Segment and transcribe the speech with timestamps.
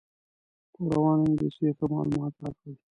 [0.73, 2.75] په روانه انګلیسي یې ښه معلومات راکړل.